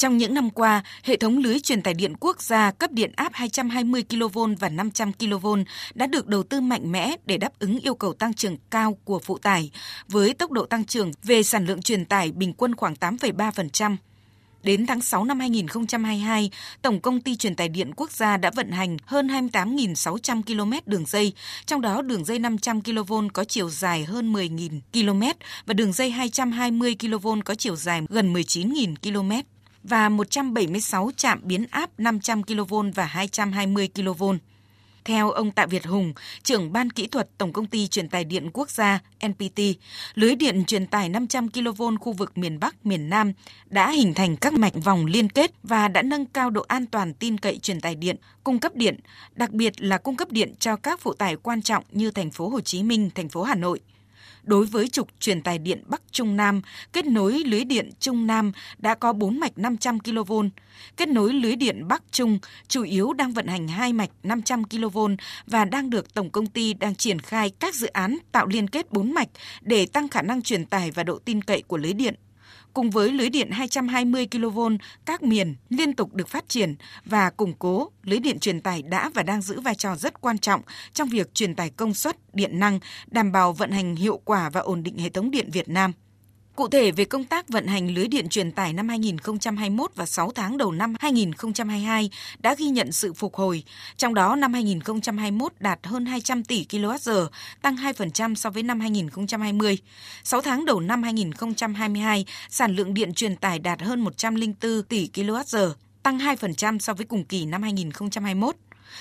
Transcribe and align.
Trong 0.00 0.16
những 0.16 0.34
năm 0.34 0.50
qua, 0.50 0.82
hệ 1.04 1.16
thống 1.16 1.38
lưới 1.38 1.60
truyền 1.60 1.82
tải 1.82 1.94
điện 1.94 2.14
quốc 2.20 2.42
gia 2.42 2.70
cấp 2.70 2.92
điện 2.92 3.12
áp 3.16 3.32
220 3.34 4.04
kV 4.10 4.38
và 4.58 4.68
500 4.68 5.12
kV 5.12 5.46
đã 5.94 6.06
được 6.06 6.26
đầu 6.26 6.42
tư 6.42 6.60
mạnh 6.60 6.92
mẽ 6.92 7.16
để 7.26 7.36
đáp 7.36 7.52
ứng 7.58 7.78
yêu 7.78 7.94
cầu 7.94 8.12
tăng 8.12 8.34
trưởng 8.34 8.56
cao 8.70 8.98
của 9.04 9.18
phụ 9.18 9.38
tải, 9.38 9.70
với 10.08 10.34
tốc 10.34 10.50
độ 10.50 10.66
tăng 10.66 10.84
trưởng 10.84 11.12
về 11.22 11.42
sản 11.42 11.66
lượng 11.66 11.82
truyền 11.82 12.04
tải 12.04 12.32
bình 12.32 12.52
quân 12.52 12.74
khoảng 12.74 12.94
8,3%. 12.94 13.96
Đến 14.62 14.86
tháng 14.86 15.00
6 15.00 15.24
năm 15.24 15.40
2022, 15.40 16.50
Tổng 16.82 17.00
công 17.00 17.20
ty 17.20 17.36
truyền 17.36 17.56
tải 17.56 17.68
điện 17.68 17.90
quốc 17.96 18.10
gia 18.10 18.36
đã 18.36 18.50
vận 18.56 18.70
hành 18.70 18.96
hơn 19.06 19.28
28.600 19.28 20.42
km 20.42 20.90
đường 20.90 21.04
dây, 21.06 21.32
trong 21.66 21.80
đó 21.80 22.02
đường 22.02 22.24
dây 22.24 22.38
500 22.38 22.80
kV 22.82 23.12
có 23.32 23.44
chiều 23.44 23.70
dài 23.70 24.04
hơn 24.04 24.32
10.000 24.32 24.80
km 24.92 25.22
và 25.66 25.74
đường 25.74 25.92
dây 25.92 26.10
220 26.10 26.96
kV 27.00 27.28
có 27.44 27.54
chiều 27.54 27.76
dài 27.76 28.02
gần 28.08 28.34
19.000 28.34 28.94
km 29.02 29.46
và 29.82 30.08
176 30.08 31.10
trạm 31.16 31.40
biến 31.42 31.66
áp 31.70 31.90
500 31.98 32.42
kV 32.42 32.74
và 32.94 33.04
220 33.04 33.88
kV. 33.94 34.24
Theo 35.04 35.30
ông 35.30 35.50
Tạ 35.50 35.66
Việt 35.66 35.86
Hùng, 35.86 36.12
trưởng 36.42 36.72
ban 36.72 36.90
kỹ 36.90 37.06
thuật 37.06 37.28
Tổng 37.38 37.52
công 37.52 37.66
ty 37.66 37.86
truyền 37.86 38.08
tải 38.08 38.24
điện 38.24 38.50
quốc 38.52 38.70
gia 38.70 39.00
NPT, 39.26 39.60
lưới 40.14 40.34
điện 40.34 40.64
truyền 40.64 40.86
tải 40.86 41.08
500 41.08 41.48
kV 41.48 41.82
khu 42.00 42.12
vực 42.12 42.38
miền 42.38 42.60
Bắc, 42.60 42.86
miền 42.86 43.10
Nam 43.10 43.32
đã 43.66 43.90
hình 43.90 44.14
thành 44.14 44.36
các 44.36 44.52
mạch 44.52 44.72
vòng 44.84 45.06
liên 45.06 45.28
kết 45.28 45.50
và 45.62 45.88
đã 45.88 46.02
nâng 46.02 46.26
cao 46.26 46.50
độ 46.50 46.64
an 46.68 46.86
toàn 46.86 47.14
tin 47.14 47.38
cậy 47.38 47.58
truyền 47.58 47.80
tải 47.80 47.94
điện, 47.94 48.16
cung 48.44 48.58
cấp 48.58 48.74
điện, 48.74 49.00
đặc 49.34 49.50
biệt 49.50 49.80
là 49.82 49.98
cung 49.98 50.16
cấp 50.16 50.32
điện 50.32 50.54
cho 50.58 50.76
các 50.76 51.00
phụ 51.00 51.12
tải 51.12 51.36
quan 51.36 51.62
trọng 51.62 51.84
như 51.92 52.10
thành 52.10 52.30
phố 52.30 52.48
Hồ 52.48 52.60
Chí 52.60 52.82
Minh, 52.82 53.10
thành 53.14 53.28
phố 53.28 53.42
Hà 53.42 53.54
Nội 53.54 53.80
đối 54.42 54.66
với 54.66 54.88
trục 54.88 55.08
truyền 55.20 55.42
tải 55.42 55.58
điện 55.58 55.82
Bắc 55.86 56.02
Trung 56.10 56.36
Nam, 56.36 56.62
kết 56.92 57.06
nối 57.06 57.42
lưới 57.46 57.64
điện 57.64 57.90
Trung 58.00 58.26
Nam 58.26 58.52
đã 58.78 58.94
có 58.94 59.12
4 59.12 59.40
mạch 59.40 59.58
500 59.58 60.00
kV. 60.00 60.32
Kết 60.96 61.08
nối 61.08 61.32
lưới 61.32 61.56
điện 61.56 61.88
Bắc 61.88 62.02
Trung 62.10 62.38
chủ 62.68 62.82
yếu 62.82 63.12
đang 63.12 63.32
vận 63.32 63.46
hành 63.46 63.68
hai 63.68 63.92
mạch 63.92 64.10
500 64.22 64.64
kV 64.64 64.98
và 65.46 65.64
đang 65.64 65.90
được 65.90 66.14
Tổng 66.14 66.30
công 66.30 66.46
ty 66.46 66.74
đang 66.74 66.94
triển 66.94 67.18
khai 67.18 67.50
các 67.58 67.74
dự 67.74 67.86
án 67.86 68.18
tạo 68.32 68.46
liên 68.46 68.68
kết 68.68 68.92
4 68.92 69.12
mạch 69.12 69.28
để 69.60 69.86
tăng 69.86 70.08
khả 70.08 70.22
năng 70.22 70.42
truyền 70.42 70.64
tải 70.64 70.90
và 70.90 71.02
độ 71.02 71.18
tin 71.18 71.42
cậy 71.42 71.62
của 71.62 71.76
lưới 71.76 71.92
điện 71.92 72.14
cùng 72.74 72.90
với 72.90 73.12
lưới 73.12 73.28
điện 73.28 73.50
220 73.50 74.26
kV 74.30 74.60
các 75.06 75.22
miền 75.22 75.56
liên 75.68 75.94
tục 75.94 76.14
được 76.14 76.28
phát 76.28 76.48
triển 76.48 76.74
và 77.04 77.30
củng 77.30 77.54
cố, 77.58 77.90
lưới 78.02 78.18
điện 78.18 78.38
truyền 78.38 78.60
tải 78.60 78.82
đã 78.82 79.10
và 79.14 79.22
đang 79.22 79.42
giữ 79.42 79.60
vai 79.60 79.74
trò 79.74 79.96
rất 79.96 80.20
quan 80.20 80.38
trọng 80.38 80.62
trong 80.92 81.08
việc 81.08 81.34
truyền 81.34 81.54
tải 81.54 81.70
công 81.70 81.94
suất, 81.94 82.16
điện 82.34 82.58
năng, 82.58 82.78
đảm 83.06 83.32
bảo 83.32 83.52
vận 83.52 83.70
hành 83.70 83.96
hiệu 83.96 84.20
quả 84.24 84.50
và 84.50 84.60
ổn 84.60 84.82
định 84.82 84.98
hệ 84.98 85.08
thống 85.08 85.30
điện 85.30 85.50
Việt 85.52 85.68
Nam. 85.68 85.92
Cụ 86.60 86.68
thể 86.68 86.90
về 86.90 87.04
công 87.04 87.24
tác 87.24 87.48
vận 87.48 87.66
hành 87.66 87.94
lưới 87.94 88.08
điện 88.08 88.28
truyền 88.28 88.52
tải 88.52 88.72
năm 88.72 88.88
2021 88.88 89.90
và 89.94 90.06
6 90.06 90.32
tháng 90.34 90.58
đầu 90.58 90.72
năm 90.72 90.94
2022 91.00 92.10
đã 92.38 92.54
ghi 92.54 92.66
nhận 92.66 92.92
sự 92.92 93.12
phục 93.12 93.34
hồi, 93.34 93.62
trong 93.96 94.14
đó 94.14 94.36
năm 94.36 94.52
2021 94.52 95.52
đạt 95.58 95.86
hơn 95.86 96.06
200 96.06 96.44
tỷ 96.44 96.66
kWh, 96.68 97.26
tăng 97.62 97.76
2% 97.76 98.34
so 98.34 98.50
với 98.50 98.62
năm 98.62 98.80
2020. 98.80 99.78
6 100.24 100.40
tháng 100.40 100.64
đầu 100.64 100.80
năm 100.80 101.02
2022, 101.02 102.24
sản 102.50 102.76
lượng 102.76 102.94
điện 102.94 103.14
truyền 103.14 103.36
tải 103.36 103.58
đạt 103.58 103.82
hơn 103.82 104.00
104 104.00 104.82
tỷ 104.82 105.08
kWh, 105.14 105.72
tăng 106.02 106.18
2% 106.18 106.78
so 106.78 106.94
với 106.94 107.06
cùng 107.06 107.24
kỳ 107.24 107.44
năm 107.44 107.62
2021. 107.62 108.56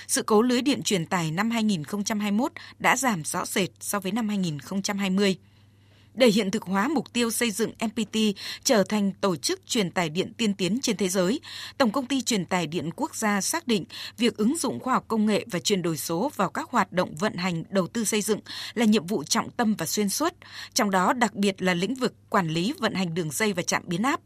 Sự 0.07 0.23
cố 0.23 0.41
lưới 0.41 0.61
điện 0.61 0.83
truyền 0.83 1.05
tải 1.05 1.31
năm 1.31 1.51
2021 1.51 2.51
đã 2.79 2.95
giảm 2.95 3.23
rõ 3.23 3.45
rệt 3.45 3.69
so 3.79 3.99
với 3.99 4.11
năm 4.11 4.29
2020. 4.29 5.37
Để 6.19 6.27
hiện 6.27 6.51
thực 6.51 6.63
hóa 6.63 6.87
mục 6.87 7.13
tiêu 7.13 7.31
xây 7.31 7.51
dựng 7.51 7.71
MPT 7.85 8.17
trở 8.63 8.83
thành 8.83 9.11
tổ 9.21 9.35
chức 9.35 9.65
truyền 9.65 9.91
tải 9.91 10.09
điện 10.09 10.33
tiên 10.33 10.53
tiến 10.53 10.79
trên 10.81 10.97
thế 10.97 11.09
giới, 11.09 11.39
Tổng 11.77 11.91
công 11.91 12.05
ty 12.05 12.21
truyền 12.21 12.45
tải 12.45 12.67
điện 12.67 12.89
quốc 12.95 13.15
gia 13.15 13.41
xác 13.41 13.67
định 13.67 13.85
việc 14.17 14.37
ứng 14.37 14.57
dụng 14.57 14.79
khoa 14.79 14.93
học 14.93 15.05
công 15.07 15.25
nghệ 15.25 15.45
và 15.51 15.59
chuyển 15.59 15.81
đổi 15.81 15.97
số 15.97 16.31
vào 16.35 16.49
các 16.49 16.69
hoạt 16.69 16.91
động 16.91 17.15
vận 17.15 17.33
hành 17.33 17.63
đầu 17.69 17.87
tư 17.87 18.03
xây 18.03 18.21
dựng 18.21 18.39
là 18.73 18.85
nhiệm 18.85 19.05
vụ 19.05 19.23
trọng 19.23 19.51
tâm 19.51 19.75
và 19.77 19.85
xuyên 19.85 20.09
suốt, 20.09 20.33
trong 20.73 20.91
đó 20.91 21.13
đặc 21.13 21.33
biệt 21.33 21.61
là 21.61 21.73
lĩnh 21.73 21.95
vực 21.95 22.13
quản 22.29 22.47
lý 22.47 22.73
vận 22.79 22.93
hành 22.93 23.13
đường 23.13 23.31
dây 23.31 23.53
và 23.53 23.61
trạm 23.61 23.83
biến 23.85 24.03
áp. 24.03 24.19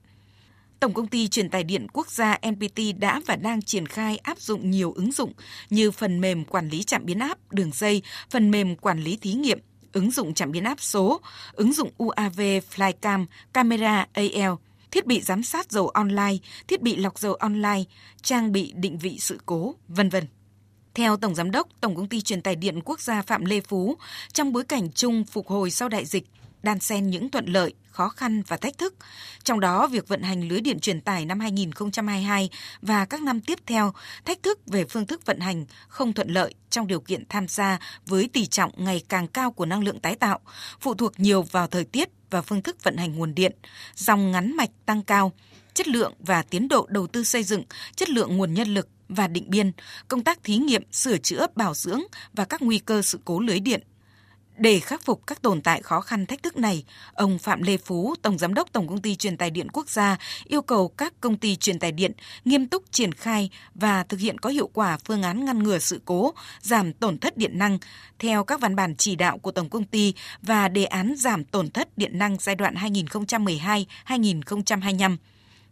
Tổng 0.79 0.94
công 0.94 1.07
ty 1.07 1.28
truyền 1.28 1.50
tải 1.50 1.63
điện 1.63 1.88
quốc 1.94 2.12
gia 2.12 2.39
NPT 2.50 2.79
đã 2.97 3.22
và 3.25 3.35
đang 3.35 3.62
triển 3.62 3.88
khai 3.88 4.18
áp 4.18 4.39
dụng 4.39 4.72
nhiều 4.72 4.94
ứng 4.94 5.12
dụng 5.12 5.34
như 5.69 5.91
phần 5.91 6.22
mềm 6.22 6.45
quản 6.45 6.69
lý 6.69 6.84
trạm 6.84 7.06
biến 7.06 7.19
áp, 7.19 7.38
đường 7.51 7.72
dây, 7.73 8.01
phần 8.29 8.51
mềm 8.51 8.75
quản 8.75 9.03
lý 9.03 9.18
thí 9.18 9.34
nghiệm, 9.34 9.59
ứng 9.94 10.12
dụng 10.12 10.34
trạm 10.34 10.52
biến 10.52 10.64
áp 10.64 10.81
số, 10.81 11.22
ứng 11.54 11.74
dụng 11.74 11.92
UAV 11.98 12.42
Flycam, 12.76 13.26
camera 13.54 14.08
AL, 14.14 14.52
thiết 14.92 15.06
bị 15.06 15.22
giám 15.22 15.44
sát 15.44 15.72
dầu 15.72 15.88
online, 15.88 16.38
thiết 16.68 16.81
bị 16.81 16.96
lọc 16.96 17.20
dầu 17.20 17.34
online, 17.34 17.84
trang 18.22 18.52
bị 18.52 18.74
định 18.76 18.98
vị 18.98 19.18
sự 19.20 19.40
cố, 19.46 19.76
vân 19.88 20.09
vân. 20.09 20.28
Theo 20.94 21.18
Tổng 21.18 21.36
Giám 21.36 21.52
đốc 21.52 21.68
Tổng 21.81 21.96
Công 21.96 22.08
ty 22.08 22.22
Truyền 22.22 22.42
tải 22.42 22.56
Điện 22.56 22.80
Quốc 22.86 23.02
gia 23.02 23.22
Phạm 23.22 23.46
Lê 23.46 23.59
Phú, 23.59 23.98
trong 24.34 24.54
bối 24.54 24.64
cảnh 24.64 24.92
chung 24.92 25.24
phục 25.24 25.48
hồi 25.48 25.72
sau 25.72 25.90
đại 25.90 26.06
dịch, 26.06 26.24
đan 26.63 26.79
xen 26.79 27.09
những 27.09 27.29
thuận 27.29 27.46
lợi, 27.46 27.74
khó 27.91 28.09
khăn 28.09 28.44
và 28.47 28.57
thách 28.57 28.78
thức. 28.78 28.96
Trong 29.44 29.59
đó, 29.59 29.88
việc 29.88 30.07
vận 30.07 30.22
hành 30.22 30.47
lưới 30.47 30.62
điện 30.62 30.79
truyền 30.79 31.01
tải 31.01 31.25
năm 31.25 31.40
2022 31.40 32.50
và 32.81 33.06
các 33.06 33.22
năm 33.22 33.41
tiếp 33.41 33.59
theo, 33.66 33.94
thách 34.25 34.44
thức 34.44 34.59
về 34.68 34.85
phương 34.85 35.06
thức 35.06 35.25
vận 35.25 35.40
hành 35.40 35.66
không 35.88 36.13
thuận 36.13 36.29
lợi 36.29 36.53
trong 36.69 36.88
điều 36.88 37.00
kiện 37.00 37.24
tham 37.29 37.47
gia 37.47 37.79
với 38.06 38.29
tỷ 38.34 38.46
trọng 38.46 38.72
ngày 38.78 39.03
càng 39.09 39.28
cao 39.28 39.51
của 39.51 39.66
năng 39.66 39.84
lượng 39.84 40.00
tái 40.00 40.16
tạo, 40.16 40.40
phụ 40.79 40.94
thuộc 40.94 41.19
nhiều 41.19 41.41
vào 41.41 41.68
thời 41.68 41.84
tiết 41.84 42.09
và 42.29 42.41
phương 42.41 42.62
thức 42.62 42.84
vận 42.84 42.97
hành 42.97 43.16
nguồn 43.16 43.35
điện, 43.35 43.56
dòng 43.95 44.31
ngắn 44.31 44.57
mạch 44.57 44.69
tăng 44.85 45.03
cao, 45.03 45.31
chất 45.74 45.88
lượng 45.88 46.13
và 46.19 46.41
tiến 46.41 46.68
độ 46.68 46.88
đầu 46.90 47.07
tư 47.07 47.24
xây 47.24 47.44
dựng, 47.44 47.63
chất 47.95 48.09
lượng 48.09 48.38
nguồn 48.38 48.53
nhân 48.53 48.74
lực 48.74 48.88
và 49.09 49.28
định 49.28 49.50
biên, 49.50 49.72
công 50.07 50.24
tác 50.24 50.44
thí 50.44 50.57
nghiệm, 50.57 50.84
sửa 50.91 51.18
chữa, 51.18 51.47
bảo 51.56 51.74
dưỡng 51.74 52.01
và 52.34 52.45
các 52.45 52.62
nguy 52.62 52.80
cơ 52.80 53.01
sự 53.01 53.19
cố 53.25 53.40
lưới 53.40 53.59
điện 53.59 53.84
để 54.58 54.80
khắc 54.80 55.06
phục 55.06 55.28
các 55.28 55.41
tồn 55.41 55.62
tại 55.62 55.81
khó 55.81 56.02
khăn 56.02 56.25
thách 56.25 56.44
thức 56.44 56.58
này, 56.58 56.84
ông 57.14 57.40
Phạm 57.40 57.62
Lê 57.62 57.78
Phú, 57.78 58.16
Tổng 58.22 58.38
Giám 58.38 58.53
đốc 58.53 58.72
Tổng 58.72 58.88
Công 58.88 59.02
ty 59.02 59.16
Truyền 59.16 59.38
tài 59.38 59.50
điện 59.50 59.68
quốc 59.74 59.90
gia, 59.90 60.18
yêu 60.46 60.62
cầu 60.62 60.88
các 60.88 61.14
công 61.22 61.38
ty 61.38 61.56
truyền 61.56 61.80
tài 61.80 61.91
điện 61.91 62.12
nghiêm 62.46 62.68
túc 62.68 62.84
triển 62.92 63.12
khai 63.12 63.50
và 63.75 64.03
thực 64.03 64.19
hiện 64.19 64.38
có 64.38 64.50
hiệu 64.50 64.69
quả 64.74 64.97
phương 65.06 65.24
án 65.24 65.46
ngăn 65.46 65.63
ngừa 65.63 65.80
sự 65.80 66.02
cố, 66.06 66.34
giảm 66.62 66.94
tổn 66.94 67.18
thất 67.18 67.38
điện 67.38 67.58
năng 67.58 67.78
theo 68.19 68.44
các 68.44 68.62
văn 68.62 68.75
bản 68.75 68.96
chỉ 68.96 69.16
đạo 69.16 69.38
của 69.38 69.52
Tổng 69.52 69.69
Công 69.69 69.86
ty 69.86 70.13
và 70.42 70.68
đề 70.68 70.86
án 70.86 71.13
giảm 71.18 71.44
tổn 71.44 71.69
thất 71.69 71.97
điện 71.97 72.18
năng 72.18 72.38
giai 72.40 72.56
đoạn 72.56 72.75
2012-2025 72.75 75.18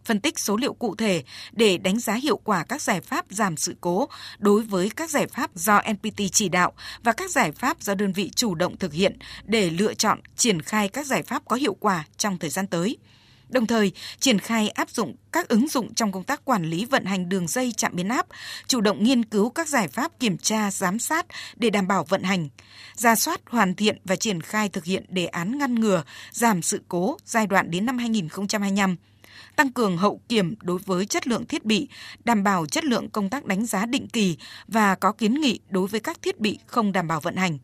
phân 0.05 0.19
tích 0.19 0.39
số 0.39 0.57
liệu 0.57 0.73
cụ 0.73 0.95
thể 0.95 1.23
để 1.51 1.77
đánh 1.77 1.99
giá 1.99 2.13
hiệu 2.13 2.37
quả 2.37 2.63
các 2.63 2.81
giải 2.81 3.01
pháp 3.01 3.25
giảm 3.29 3.57
sự 3.57 3.75
cố 3.81 4.09
đối 4.39 4.61
với 4.61 4.89
các 4.95 5.09
giải 5.09 5.27
pháp 5.27 5.55
do 5.55 5.81
NPT 5.91 6.21
chỉ 6.31 6.49
đạo 6.49 6.73
và 7.03 7.11
các 7.11 7.31
giải 7.31 7.51
pháp 7.51 7.81
do 7.81 7.95
đơn 7.95 8.13
vị 8.13 8.31
chủ 8.35 8.55
động 8.55 8.77
thực 8.77 8.93
hiện 8.93 9.17
để 9.45 9.69
lựa 9.69 9.93
chọn 9.93 10.19
triển 10.35 10.61
khai 10.61 10.89
các 10.89 11.05
giải 11.05 11.23
pháp 11.23 11.43
có 11.45 11.55
hiệu 11.55 11.73
quả 11.79 12.05
trong 12.17 12.37
thời 12.37 12.49
gian 12.49 12.67
tới. 12.67 12.97
Đồng 13.51 13.67
thời 13.67 13.91
triển 14.19 14.39
khai 14.39 14.69
áp 14.69 14.89
dụng 14.89 15.15
các 15.31 15.49
ứng 15.49 15.67
dụng 15.67 15.93
trong 15.93 16.11
công 16.11 16.23
tác 16.23 16.45
quản 16.45 16.63
lý 16.63 16.85
vận 16.85 17.05
hành 17.05 17.29
đường 17.29 17.47
dây 17.47 17.71
trạm 17.71 17.95
biến 17.95 18.09
áp, 18.09 18.25
chủ 18.67 18.81
động 18.81 19.03
nghiên 19.03 19.25
cứu 19.25 19.49
các 19.49 19.67
giải 19.67 19.87
pháp 19.87 20.19
kiểm 20.19 20.37
tra, 20.37 20.71
giám 20.71 20.99
sát 20.99 21.25
để 21.55 21.69
đảm 21.69 21.87
bảo 21.87 22.03
vận 22.03 22.23
hành, 22.23 22.49
ra 22.95 23.15
soát, 23.15 23.41
hoàn 23.49 23.75
thiện 23.75 23.97
và 24.05 24.15
triển 24.15 24.41
khai 24.41 24.69
thực 24.69 24.85
hiện 24.85 25.05
đề 25.09 25.25
án 25.25 25.57
ngăn 25.57 25.75
ngừa, 25.75 26.03
giảm 26.31 26.61
sự 26.61 26.81
cố 26.87 27.17
giai 27.25 27.47
đoạn 27.47 27.71
đến 27.71 27.85
năm 27.85 27.97
2025 27.97 28.95
tăng 29.55 29.71
cường 29.71 29.97
hậu 29.97 30.21
kiểm 30.29 30.55
đối 30.61 30.79
với 30.79 31.05
chất 31.05 31.27
lượng 31.27 31.45
thiết 31.45 31.65
bị, 31.65 31.87
đảm 32.23 32.43
bảo 32.43 32.65
chất 32.65 32.83
lượng 32.83 33.09
công 33.09 33.29
tác 33.29 33.45
đánh 33.45 33.65
giá 33.65 33.85
định 33.85 34.07
kỳ 34.07 34.37
và 34.67 34.95
có 34.95 35.11
kiến 35.11 35.41
nghị 35.41 35.59
đối 35.69 35.87
với 35.87 35.99
các 35.99 36.21
thiết 36.21 36.39
bị 36.39 36.59
không 36.65 36.91
đảm 36.91 37.07
bảo 37.07 37.19
vận 37.19 37.35
hành, 37.35 37.57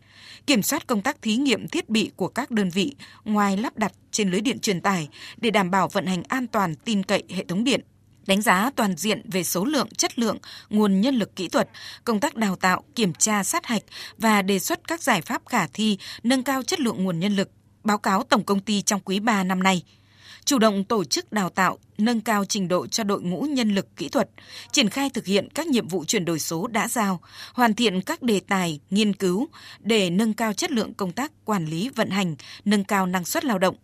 kiểm 0.47 0.63
soát 0.63 0.87
công 0.87 1.01
tác 1.01 1.21
thí 1.21 1.35
nghiệm 1.35 1.67
thiết 1.67 1.89
bị 1.89 2.11
của 2.15 2.27
các 2.27 2.51
đơn 2.51 2.69
vị 2.69 2.95
ngoài 3.25 3.57
lắp 3.57 3.77
đặt 3.77 3.91
trên 4.11 4.31
lưới 4.31 4.41
điện 4.41 4.59
truyền 4.59 4.81
tải 4.81 5.07
để 5.37 5.49
đảm 5.51 5.71
bảo 5.71 5.87
vận 5.87 6.05
hành 6.05 6.23
an 6.27 6.47
toàn 6.47 6.75
tin 6.75 7.03
cậy 7.03 7.23
hệ 7.29 7.43
thống 7.43 7.63
điện. 7.63 7.81
Đánh 8.27 8.41
giá 8.41 8.71
toàn 8.75 8.95
diện 8.95 9.21
về 9.31 9.43
số 9.43 9.65
lượng, 9.65 9.87
chất 9.97 10.19
lượng, 10.19 10.37
nguồn 10.69 11.01
nhân 11.01 11.15
lực 11.15 11.35
kỹ 11.35 11.47
thuật, 11.47 11.69
công 12.03 12.19
tác 12.19 12.35
đào 12.35 12.55
tạo, 12.55 12.83
kiểm 12.95 13.13
tra 13.13 13.43
sát 13.43 13.65
hạch 13.65 13.83
và 14.17 14.41
đề 14.41 14.59
xuất 14.59 14.87
các 14.87 15.03
giải 15.03 15.21
pháp 15.21 15.41
khả 15.45 15.67
thi 15.67 15.97
nâng 16.23 16.43
cao 16.43 16.63
chất 16.63 16.79
lượng 16.79 17.03
nguồn 17.03 17.19
nhân 17.19 17.35
lực, 17.35 17.49
báo 17.83 17.97
cáo 17.97 18.23
tổng 18.23 18.43
công 18.43 18.59
ty 18.59 18.81
trong 18.81 19.01
quý 19.05 19.19
3 19.19 19.43
năm 19.43 19.63
nay 19.63 19.83
chủ 20.47 20.59
động 20.59 20.83
tổ 20.83 21.03
chức 21.03 21.31
đào 21.31 21.49
tạo, 21.49 21.77
nâng 21.97 22.21
cao 22.21 22.45
trình 22.45 22.67
độ 22.67 22.87
cho 22.87 23.03
đội 23.03 23.21
ngũ 23.21 23.41
nhân 23.41 23.75
lực 23.75 23.95
kỹ 23.95 24.09
thuật, 24.09 24.29
triển 24.71 24.89
khai 24.89 25.09
thực 25.09 25.25
hiện 25.25 25.47
các 25.55 25.67
nhiệm 25.67 25.87
vụ 25.87 26.05
chuyển 26.05 26.25
đổi 26.25 26.39
số 26.39 26.67
đã 26.67 26.87
giao, 26.87 27.19
hoàn 27.53 27.73
thiện 27.73 28.01
các 28.01 28.21
đề 28.21 28.39
tài, 28.47 28.79
nghiên 28.89 29.13
cứu 29.13 29.47
để 29.79 30.09
nâng 30.09 30.33
cao 30.33 30.53
chất 30.53 30.71
lượng 30.71 30.93
công 30.93 31.11
tác 31.11 31.31
quản 31.45 31.65
lý 31.65 31.89
vận 31.89 32.09
hành, 32.09 32.35
nâng 32.65 32.83
cao 32.83 33.05
năng 33.05 33.25
suất 33.25 33.45
lao 33.45 33.57
động. 33.59 33.75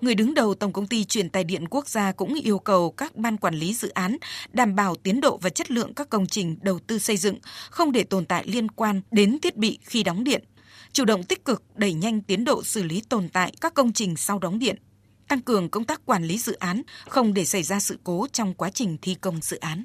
Người 0.00 0.14
đứng 0.14 0.34
đầu 0.34 0.54
Tổng 0.54 0.72
công 0.72 0.86
ty 0.86 1.04
truyền 1.04 1.30
tài 1.30 1.44
điện 1.44 1.68
quốc 1.68 1.88
gia 1.88 2.12
cũng 2.12 2.34
yêu 2.34 2.58
cầu 2.58 2.90
các 2.90 3.16
ban 3.16 3.36
quản 3.36 3.54
lý 3.54 3.74
dự 3.74 3.88
án 3.88 4.16
đảm 4.52 4.74
bảo 4.74 4.94
tiến 4.94 5.20
độ 5.20 5.38
và 5.42 5.50
chất 5.50 5.70
lượng 5.70 5.94
các 5.94 6.10
công 6.10 6.26
trình 6.26 6.56
đầu 6.62 6.78
tư 6.78 6.98
xây 6.98 7.16
dựng, 7.16 7.38
không 7.70 7.92
để 7.92 8.04
tồn 8.04 8.26
tại 8.26 8.44
liên 8.46 8.70
quan 8.70 9.00
đến 9.10 9.38
thiết 9.38 9.56
bị 9.56 9.78
khi 9.82 10.02
đóng 10.02 10.24
điện, 10.24 10.44
chủ 10.92 11.04
động 11.04 11.24
tích 11.24 11.44
cực 11.44 11.62
đẩy 11.74 11.92
nhanh 11.92 12.20
tiến 12.20 12.44
độ 12.44 12.62
xử 12.64 12.82
lý 12.82 13.02
tồn 13.08 13.28
tại 13.28 13.52
các 13.60 13.74
công 13.74 13.92
trình 13.92 14.16
sau 14.16 14.38
đóng 14.38 14.58
điện 14.58 14.76
tăng 15.28 15.40
cường 15.40 15.68
công 15.68 15.84
tác 15.84 16.06
quản 16.06 16.24
lý 16.24 16.38
dự 16.38 16.52
án, 16.52 16.82
không 17.08 17.34
để 17.34 17.44
xảy 17.44 17.62
ra 17.62 17.80
sự 17.80 17.98
cố 18.04 18.26
trong 18.32 18.54
quá 18.54 18.70
trình 18.70 18.96
thi 19.02 19.14
công 19.14 19.40
dự 19.42 19.56
án. 19.56 19.84